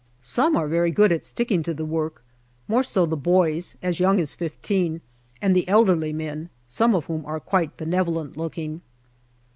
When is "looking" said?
8.35-8.81